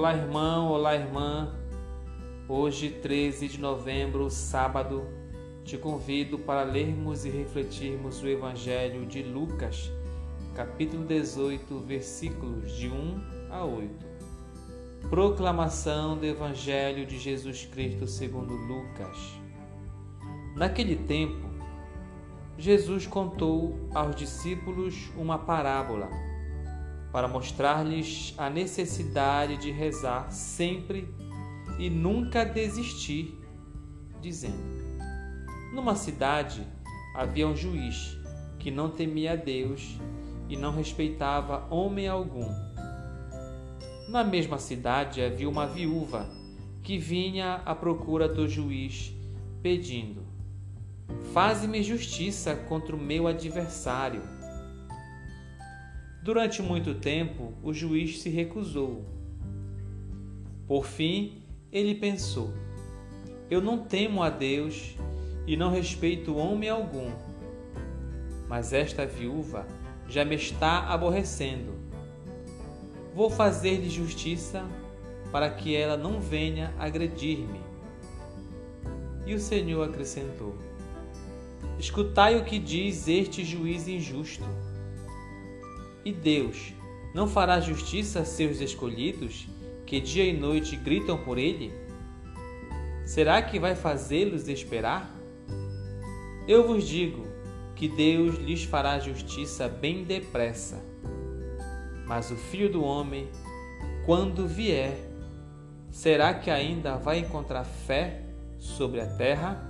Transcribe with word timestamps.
Olá, 0.00 0.16
irmão, 0.16 0.70
olá, 0.70 0.96
irmã. 0.96 1.54
Hoje, 2.48 2.88
13 2.88 3.48
de 3.48 3.60
novembro, 3.60 4.30
sábado, 4.30 5.06
te 5.62 5.76
convido 5.76 6.38
para 6.38 6.62
lermos 6.62 7.26
e 7.26 7.28
refletirmos 7.28 8.22
o 8.22 8.26
Evangelho 8.26 9.04
de 9.04 9.22
Lucas, 9.22 9.92
capítulo 10.54 11.04
18, 11.04 11.80
versículos 11.80 12.74
de 12.76 12.88
1 12.88 13.50
a 13.50 13.62
8. 13.62 14.06
Proclamação 15.10 16.16
do 16.16 16.24
Evangelho 16.24 17.04
de 17.04 17.18
Jesus 17.18 17.66
Cristo 17.66 18.06
segundo 18.06 18.54
Lucas. 18.54 19.18
Naquele 20.56 20.96
tempo, 20.96 21.46
Jesus 22.56 23.06
contou 23.06 23.78
aos 23.94 24.16
discípulos 24.16 25.10
uma 25.14 25.36
parábola 25.36 26.08
para 27.12 27.26
mostrar-lhes 27.26 28.34
a 28.38 28.48
necessidade 28.48 29.56
de 29.56 29.70
rezar 29.70 30.30
sempre 30.30 31.08
e 31.78 31.90
nunca 31.90 32.44
desistir, 32.44 33.38
dizendo: 34.20 34.80
Numa 35.72 35.94
cidade 35.94 36.66
havia 37.14 37.48
um 37.48 37.56
juiz 37.56 38.16
que 38.58 38.70
não 38.70 38.90
temia 38.90 39.32
a 39.32 39.36
Deus 39.36 39.98
e 40.48 40.56
não 40.56 40.72
respeitava 40.72 41.66
homem 41.70 42.06
algum. 42.06 42.48
Na 44.08 44.24
mesma 44.24 44.58
cidade 44.58 45.22
havia 45.22 45.48
uma 45.48 45.66
viúva 45.66 46.28
que 46.82 46.98
vinha 46.98 47.62
à 47.64 47.74
procura 47.74 48.28
do 48.28 48.48
juiz, 48.48 49.12
pedindo: 49.62 50.22
Faze-me 51.32 51.82
justiça 51.82 52.54
contra 52.54 52.94
o 52.94 53.00
meu 53.00 53.26
adversário. 53.26 54.22
Durante 56.22 56.60
muito 56.60 56.94
tempo, 56.94 57.54
o 57.62 57.72
juiz 57.72 58.20
se 58.20 58.28
recusou. 58.28 59.06
Por 60.66 60.84
fim, 60.84 61.42
ele 61.72 61.94
pensou: 61.94 62.52
Eu 63.50 63.62
não 63.62 63.78
temo 63.78 64.22
a 64.22 64.28
Deus 64.28 64.94
e 65.46 65.56
não 65.56 65.70
respeito 65.70 66.36
homem 66.36 66.68
algum. 66.68 67.10
Mas 68.46 68.74
esta 68.74 69.06
viúva 69.06 69.66
já 70.06 70.22
me 70.22 70.34
está 70.34 70.88
aborrecendo. 70.88 71.72
Vou 73.14 73.30
fazer-lhe 73.30 73.88
justiça 73.88 74.68
para 75.32 75.48
que 75.48 75.74
ela 75.74 75.96
não 75.96 76.20
venha 76.20 76.74
agredir-me. 76.78 77.60
E 79.24 79.32
o 79.32 79.40
Senhor 79.40 79.88
acrescentou: 79.88 80.54
Escutai 81.78 82.38
o 82.38 82.44
que 82.44 82.58
diz 82.58 83.08
este 83.08 83.42
juiz 83.42 83.88
injusto. 83.88 84.44
E 86.04 86.12
Deus 86.12 86.72
não 87.14 87.28
fará 87.28 87.60
justiça 87.60 88.20
a 88.20 88.24
seus 88.24 88.60
escolhidos, 88.60 89.48
que 89.86 90.00
dia 90.00 90.24
e 90.24 90.36
noite 90.36 90.76
gritam 90.76 91.18
por 91.18 91.36
ele? 91.36 91.72
Será 93.04 93.42
que 93.42 93.58
vai 93.58 93.74
fazê-los 93.74 94.48
esperar? 94.48 95.10
Eu 96.46 96.66
vos 96.66 96.86
digo 96.86 97.26
que 97.74 97.88
Deus 97.88 98.36
lhes 98.36 98.64
fará 98.64 98.98
justiça 98.98 99.68
bem 99.68 100.04
depressa. 100.04 100.80
Mas 102.06 102.30
o 102.30 102.36
filho 102.36 102.70
do 102.70 102.82
homem, 102.82 103.28
quando 104.06 104.46
vier, 104.46 104.96
será 105.90 106.34
que 106.34 106.50
ainda 106.50 106.96
vai 106.96 107.18
encontrar 107.18 107.64
fé 107.64 108.22
sobre 108.58 109.00
a 109.00 109.06
terra? 109.06 109.66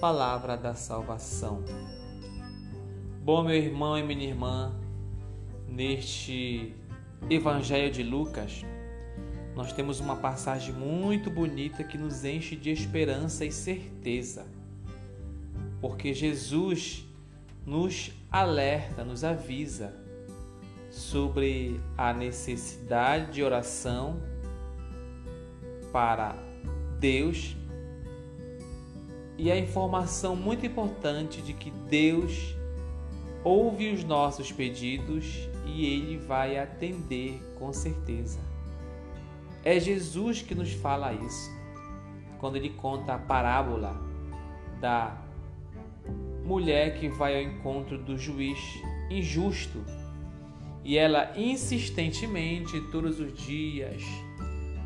Palavra 0.00 0.56
da 0.56 0.74
salvação. 0.74 1.64
Bom, 3.22 3.42
meu 3.42 3.56
irmão 3.56 3.98
e 3.98 4.02
minha 4.02 4.28
irmã, 4.28 4.74
neste 5.68 6.74
Evangelho 7.28 7.90
de 7.90 8.02
Lucas, 8.02 8.64
nós 9.54 9.72
temos 9.72 10.00
uma 10.00 10.16
passagem 10.16 10.74
muito 10.74 11.30
bonita 11.30 11.84
que 11.84 11.96
nos 11.96 12.24
enche 12.24 12.56
de 12.56 12.70
esperança 12.70 13.44
e 13.44 13.52
certeza. 13.52 14.46
Porque 15.80 16.12
Jesus 16.12 17.04
nos 17.64 18.12
alerta, 18.30 19.04
nos 19.04 19.22
avisa 19.22 19.94
sobre 20.90 21.80
a 21.96 22.12
necessidade 22.12 23.32
de 23.32 23.42
oração 23.42 24.20
para 25.92 26.36
Deus 26.98 27.56
e 29.36 29.50
a 29.50 29.58
informação 29.58 30.36
muito 30.36 30.64
importante 30.64 31.42
de 31.42 31.52
que 31.52 31.70
Deus 31.70 32.54
ouve 33.42 33.92
os 33.92 34.04
nossos 34.04 34.50
pedidos 34.50 35.48
e 35.66 35.86
ele 35.86 36.18
vai 36.18 36.58
atender 36.58 37.40
com 37.58 37.72
certeza. 37.72 38.38
É 39.64 39.80
Jesus 39.80 40.42
que 40.42 40.54
nos 40.54 40.72
fala 40.72 41.12
isso, 41.12 41.50
quando 42.38 42.56
ele 42.56 42.70
conta 42.70 43.14
a 43.14 43.18
parábola 43.18 43.98
da 44.80 45.16
mulher 46.44 46.98
que 46.98 47.08
vai 47.08 47.36
ao 47.36 47.42
encontro 47.42 47.96
do 47.96 48.18
juiz 48.18 48.58
injusto 49.10 49.82
e 50.84 50.98
ela 50.98 51.32
insistentemente, 51.34 52.78
todos 52.92 53.18
os 53.18 53.32
dias, 53.32 54.02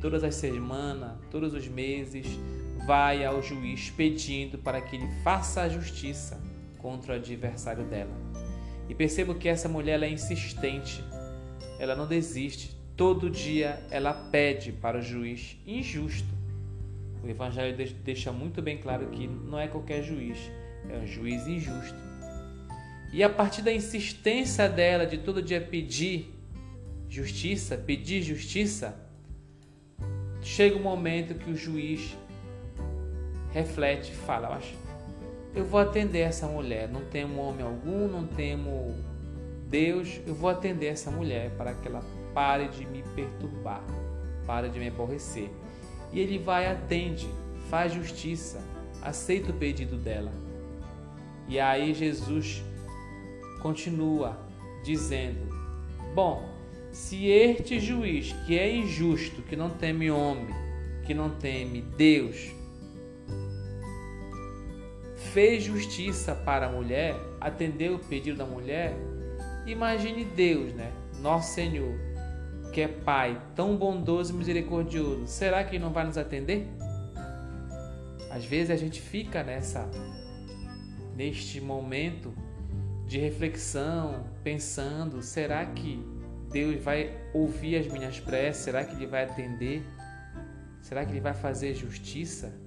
todas 0.00 0.24
as 0.24 0.34
semanas, 0.34 1.18
todos 1.30 1.52
os 1.52 1.68
meses, 1.68 2.26
vai 2.86 3.22
ao 3.24 3.42
juiz 3.42 3.90
pedindo 3.90 4.56
para 4.56 4.80
que 4.80 4.96
ele 4.96 5.08
faça 5.22 5.60
a 5.60 5.68
justiça 5.68 6.40
contra 6.78 7.12
o 7.12 7.16
adversário 7.16 7.84
dela. 7.84 8.21
E 8.92 8.94
percebo 8.94 9.34
que 9.34 9.48
essa 9.48 9.70
mulher 9.70 10.02
é 10.02 10.10
insistente, 10.10 11.02
ela 11.78 11.96
não 11.96 12.06
desiste. 12.06 12.76
Todo 12.94 13.30
dia 13.30 13.82
ela 13.90 14.12
pede 14.12 14.70
para 14.70 14.98
o 14.98 15.00
juiz 15.00 15.56
injusto. 15.66 16.28
O 17.24 17.26
Evangelho 17.26 17.74
deixa 18.04 18.30
muito 18.30 18.60
bem 18.60 18.76
claro 18.76 19.06
que 19.06 19.26
não 19.26 19.58
é 19.58 19.66
qualquer 19.66 20.02
juiz, 20.02 20.36
é 20.90 20.98
um 20.98 21.06
juiz 21.06 21.46
injusto. 21.46 21.96
E 23.14 23.24
a 23.24 23.30
partir 23.30 23.62
da 23.62 23.72
insistência 23.72 24.68
dela 24.68 25.06
de 25.06 25.16
todo 25.16 25.40
dia 25.40 25.58
pedir 25.58 26.30
justiça, 27.08 27.78
pedir 27.78 28.20
justiça, 28.20 28.94
chega 30.42 30.76
um 30.76 30.82
momento 30.82 31.34
que 31.34 31.50
o 31.50 31.56
juiz 31.56 32.14
reflete 33.54 34.12
e 34.12 34.14
fala: 34.14 34.60
Eu 35.54 35.64
vou 35.66 35.80
atender 35.80 36.20
essa 36.20 36.46
mulher. 36.46 36.88
Não 36.88 37.04
temo 37.04 37.42
homem 37.42 37.64
algum, 37.64 38.08
não 38.08 38.26
temo 38.26 38.96
Deus. 39.68 40.20
Eu 40.26 40.34
vou 40.34 40.48
atender 40.48 40.86
essa 40.86 41.10
mulher 41.10 41.50
para 41.56 41.74
que 41.74 41.88
ela 41.88 42.02
pare 42.32 42.68
de 42.68 42.86
me 42.86 43.02
perturbar, 43.14 43.84
pare 44.46 44.70
de 44.70 44.78
me 44.78 44.88
aborrecer. 44.88 45.50
E 46.10 46.20
ele 46.20 46.38
vai, 46.38 46.66
atende, 46.66 47.28
faz 47.68 47.92
justiça, 47.92 48.60
aceita 49.02 49.50
o 49.50 49.54
pedido 49.54 49.96
dela. 49.96 50.32
E 51.48 51.60
aí 51.60 51.92
Jesus 51.92 52.62
continua 53.60 54.38
dizendo: 54.82 55.52
Bom, 56.14 56.48
se 56.90 57.26
este 57.26 57.78
juiz 57.78 58.32
que 58.46 58.58
é 58.58 58.74
injusto, 58.74 59.42
que 59.42 59.56
não 59.56 59.68
teme 59.68 60.10
homem, 60.10 60.48
que 61.04 61.12
não 61.12 61.30
teme 61.30 61.82
Deus, 61.82 62.52
fez 65.32 65.62
justiça 65.62 66.34
para 66.34 66.66
a 66.66 66.68
mulher, 66.68 67.14
atendeu 67.40 67.94
o 67.94 67.98
pedido 67.98 68.36
da 68.36 68.44
mulher, 68.44 68.94
imagine 69.66 70.24
Deus, 70.24 70.74
né? 70.74 70.92
Nosso 71.20 71.54
Senhor, 71.54 71.94
que 72.72 72.82
é 72.82 72.88
Pai 72.88 73.40
tão 73.54 73.76
bondoso 73.76 74.34
e 74.34 74.36
misericordioso, 74.36 75.26
será 75.26 75.64
que 75.64 75.76
Ele 75.76 75.84
não 75.84 75.92
vai 75.92 76.04
nos 76.04 76.18
atender? 76.18 76.68
Às 78.30 78.44
vezes 78.44 78.70
a 78.70 78.76
gente 78.76 79.00
fica 79.00 79.42
nessa, 79.42 79.88
neste 81.16 81.60
momento 81.60 82.34
de 83.06 83.18
reflexão, 83.18 84.24
pensando: 84.42 85.22
será 85.22 85.64
que 85.64 86.02
Deus 86.50 86.82
vai 86.82 87.10
ouvir 87.34 87.76
as 87.76 87.86
minhas 87.86 88.20
preces? 88.20 88.64
Será 88.64 88.84
que 88.84 88.94
Ele 88.96 89.06
vai 89.06 89.24
atender? 89.24 89.82
Será 90.80 91.04
que 91.04 91.12
Ele 91.12 91.20
vai 91.20 91.34
fazer 91.34 91.74
justiça? 91.74 92.61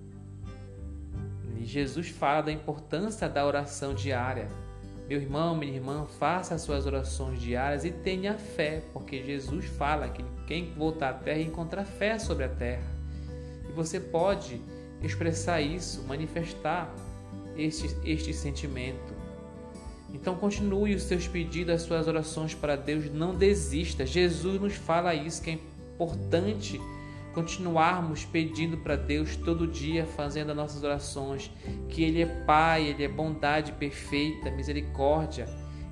Jesus 1.66 2.10
fala 2.10 2.44
da 2.44 2.52
importância 2.52 3.28
da 3.28 3.46
oração 3.46 3.94
diária. 3.94 4.48
Meu 5.08 5.20
irmão, 5.20 5.56
minha 5.56 5.74
irmã, 5.74 6.06
faça 6.20 6.56
as 6.56 6.62
suas 6.62 6.86
orações 6.86 7.40
diárias 7.40 7.84
e 7.84 7.92
tenha 7.92 8.36
fé, 8.36 8.84
porque 8.94 9.24
Jesus 9.24 9.66
fala 9.66 10.10
que 10.10 10.24
quem 10.48 10.74
voltar 10.74 11.10
à 11.10 11.14
terra 11.14 11.42
encontra 11.42 11.84
fé 11.84 12.18
sobre 12.20 12.46
a 12.46 12.50
terra. 12.50 12.86
E 13.68 13.72
você 13.72 14.00
pode 14.00 14.62
expressar 15.02 15.62
isso, 15.62 16.04
manifestar 16.08 16.94
este, 17.58 17.96
este 18.04 18.34
sentimento. 18.34 19.14
Então 20.14 20.36
continue 20.36 20.96
os 20.96 21.04
seus 21.04 21.28
pedidos, 21.28 21.76
as 21.76 21.82
suas 21.82 22.08
orações 22.08 22.54
para 22.54 22.76
Deus, 22.76 23.12
não 23.12 23.36
desista. 23.36 24.06
Jesus 24.06 24.62
nos 24.62 24.74
fala 24.76 25.14
isso, 25.14 25.42
que 25.42 25.52
é 25.52 25.54
importante 25.54 26.80
continuarmos 27.36 28.24
pedindo 28.24 28.78
para 28.78 28.96
Deus 28.96 29.36
todo 29.36 29.68
dia, 29.68 30.06
fazendo 30.06 30.52
as 30.52 30.56
nossas 30.56 30.84
orações, 30.84 31.52
que 31.90 32.02
Ele 32.02 32.22
é 32.22 32.26
Pai, 32.26 32.88
Ele 32.88 33.04
é 33.04 33.10
bondade 33.10 33.74
perfeita, 33.74 34.50
misericórdia, 34.50 35.46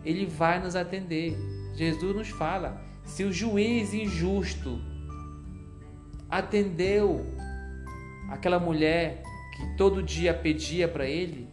Ele 0.05 0.25
vai 0.25 0.63
nos 0.63 0.73
atender. 0.73 1.37
Jesus 1.75 2.15
nos 2.15 2.29
fala: 2.29 2.81
se 3.03 3.25
o 3.25 3.33
juiz 3.33 3.93
injusto 3.93 4.79
atendeu 6.29 7.25
aquela 8.29 8.57
mulher 8.57 9.21
que 9.55 9.77
todo 9.77 10.01
dia 10.01 10.33
pedia 10.33 10.87
para 10.87 11.05
ele? 11.05 11.47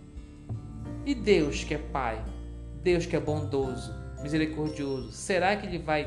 E 1.05 1.15
Deus 1.15 1.65
que 1.65 1.75
é 1.75 1.79
Pai, 1.79 2.25
Deus 2.83 3.07
que 3.07 3.17
é 3.17 3.21
bondoso, 3.21 3.93
misericordioso, 4.23 5.11
será 5.11 5.57
que 5.57 5.67
ele 5.67 5.79
vai 5.79 6.07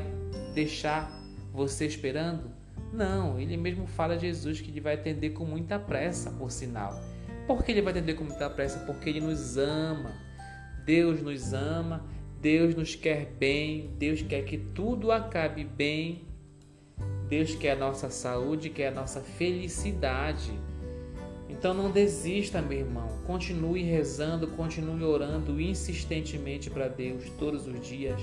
deixar 0.55 1.11
você 1.51 1.85
esperando? 1.85 2.62
Não, 2.93 3.39
ele 3.39 3.57
mesmo 3.57 3.87
fala 3.87 4.13
a 4.13 4.17
Jesus 4.17 4.61
que 4.61 4.69
ele 4.69 4.79
vai 4.79 4.93
atender 4.93 5.31
com 5.31 5.43
muita 5.43 5.79
pressa, 5.79 6.29
por 6.29 6.51
sinal. 6.51 7.01
Por 7.47 7.63
que 7.63 7.71
ele 7.71 7.81
vai 7.81 7.91
atender 7.91 8.13
com 8.13 8.23
muita 8.23 8.47
pressa? 8.51 8.79
Porque 8.85 9.09
ele 9.09 9.19
nos 9.19 9.57
ama. 9.57 10.13
Deus 10.85 11.19
nos 11.19 11.53
ama, 11.53 12.05
Deus 12.39 12.75
nos 12.75 12.93
quer 12.93 13.25
bem, 13.39 13.89
Deus 13.97 14.21
quer 14.21 14.43
que 14.43 14.57
tudo 14.57 15.11
acabe 15.11 15.63
bem. 15.63 16.27
Deus 17.27 17.55
quer 17.55 17.71
a 17.71 17.75
nossa 17.75 18.11
saúde, 18.11 18.69
quer 18.69 18.89
a 18.89 18.91
nossa 18.91 19.21
felicidade. 19.21 20.51
Então 21.49 21.73
não 21.73 21.89
desista, 21.89 22.61
meu 22.61 22.77
irmão. 22.79 23.07
Continue 23.25 23.81
rezando, 23.81 24.47
continue 24.49 25.03
orando 25.03 25.59
insistentemente 25.59 26.69
para 26.69 26.87
Deus 26.87 27.27
todos 27.39 27.65
os 27.65 27.87
dias. 27.87 28.21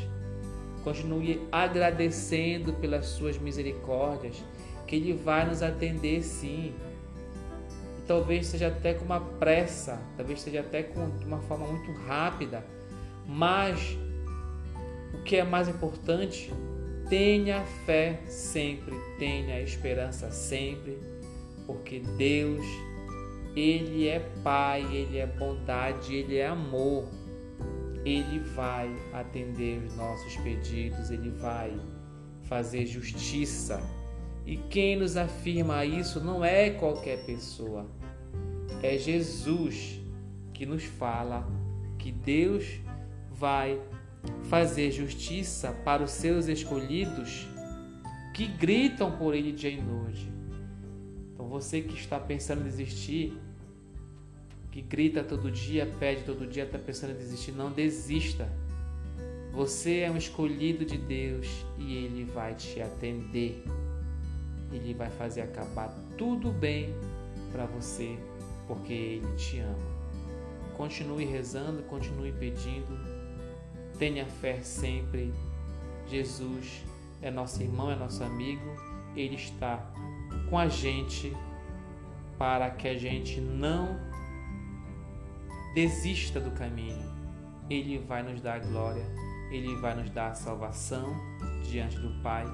Continue 0.85 1.41
agradecendo 1.51 2.73
pelas 2.75 3.07
suas 3.07 3.39
misericórdias, 3.39 4.43
que 4.91 4.97
Ele 4.97 5.13
vai 5.13 5.47
nos 5.47 5.63
atender 5.63 6.21
sim. 6.21 6.75
E 7.97 8.03
talvez 8.09 8.49
seja 8.49 8.67
até 8.67 8.93
com 8.93 9.05
uma 9.05 9.21
pressa, 9.21 10.03
talvez 10.17 10.41
seja 10.41 10.61
até 10.61 10.83
com 10.83 11.01
uma 11.25 11.39
forma 11.43 11.69
muito 11.69 11.93
rápida, 12.03 12.67
mas 13.25 13.97
o 15.15 15.23
que 15.23 15.37
é 15.37 15.45
mais 15.45 15.69
importante, 15.69 16.53
tenha 17.09 17.63
fé 17.87 18.21
sempre, 18.27 18.97
tenha 19.17 19.61
esperança 19.61 20.33
sempre, 20.33 20.99
porque 21.69 22.01
Deus, 22.19 22.67
Ele 23.55 24.09
é 24.09 24.19
Pai, 24.43 24.83
Ele 24.93 25.19
é 25.19 25.27
bondade, 25.27 26.17
Ele 26.17 26.37
é 26.37 26.49
amor. 26.49 27.09
Ele 28.05 28.41
vai 28.57 28.91
atender 29.13 29.85
os 29.85 29.95
nossos 29.95 30.35
pedidos, 30.39 31.11
Ele 31.11 31.31
vai 31.31 31.79
fazer 32.49 32.87
justiça. 32.87 33.81
E 34.51 34.57
quem 34.57 34.97
nos 34.97 35.17
afirma 35.17 35.85
isso 35.85 36.19
não 36.19 36.45
é 36.45 36.71
qualquer 36.71 37.25
pessoa, 37.25 37.87
é 38.83 38.99
Jesus 38.99 40.01
que 40.53 40.67
nos 40.67 40.83
fala 40.83 41.49
que 41.97 42.11
Deus 42.11 42.65
vai 43.31 43.81
fazer 44.49 44.91
justiça 44.91 45.71
para 45.85 46.03
os 46.03 46.11
seus 46.11 46.49
escolhidos 46.49 47.47
que 48.35 48.49
gritam 48.49 49.17
por 49.17 49.37
Ele 49.37 49.53
dia 49.53 49.71
e 49.71 49.81
noite. 49.81 50.29
Então 51.33 51.47
você 51.47 51.81
que 51.81 51.95
está 51.95 52.19
pensando 52.19 52.63
em 52.63 52.65
desistir, 52.65 53.39
que 54.73 54.83
grita 54.83 55.23
todo 55.23 55.49
dia, 55.49 55.87
pede 56.01 56.25
todo 56.25 56.45
dia, 56.45 56.65
está 56.65 56.77
pensando 56.77 57.13
em 57.13 57.19
desistir, 57.19 57.53
não 57.53 57.71
desista. 57.71 58.51
Você 59.53 59.99
é 59.99 60.11
um 60.11 60.17
escolhido 60.17 60.85
de 60.85 60.99
Deus 60.99 61.47
e 61.79 61.95
Ele 61.95 62.25
vai 62.25 62.57
te 62.57 62.83
atender. 62.83 63.63
Ele 64.73 64.95
vai 64.95 65.11
fazer 65.11 65.43
acabar 65.43 65.93
tudo 66.17 66.51
bem 66.51 66.95
para 67.51 67.67
você, 67.67 68.17
porque 68.67 68.93
Ele 68.93 69.37
te 69.37 69.59
ama. 69.61 69.91
Continue 70.77 71.25
rezando, 71.25 71.83
continue 71.83 72.33
pedindo. 72.33 72.99
Tenha 73.99 74.25
fé 74.27 74.61
sempre. 74.61 75.33
Jesus 76.07 76.85
é 77.21 77.31
nosso 77.31 77.63
irmão, 77.63 77.91
é 77.91 77.97
nosso 77.97 78.25
amigo. 78.25 78.65
Ele 79.15 79.35
está 79.35 79.85
com 80.49 80.59
a 80.59 80.69
gente 80.69 81.37
para 82.39 82.71
que 82.71 82.89
a 82.89 82.97
gente 82.97 83.41
não 83.41 84.01
desista 85.75 86.41
do 86.41 86.51
caminho. 86.53 86.99
Ele 87.69 87.99
vai 87.99 88.23
nos 88.23 88.41
dar 88.41 88.61
glória, 88.61 89.05
ele 89.51 89.77
vai 89.77 89.95
nos 89.95 90.11
dar 90.11 90.35
salvação 90.35 91.15
diante 91.63 91.99
do 91.99 92.11
Pai, 92.23 92.45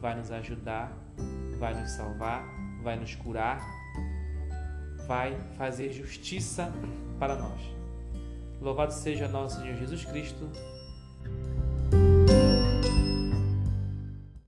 vai 0.00 0.14
nos 0.14 0.30
ajudar, 0.30 0.92
vai 1.60 1.78
nos 1.78 1.90
salvar, 1.90 2.42
vai 2.82 2.96
nos 2.96 3.14
curar, 3.14 3.60
vai 5.06 5.38
fazer 5.58 5.92
justiça 5.92 6.72
para 7.18 7.36
nós. 7.36 7.60
Louvado 8.62 8.94
seja 8.94 9.28
nosso 9.28 9.60
Senhor 9.60 9.76
Jesus 9.76 10.04
Cristo 10.06 10.50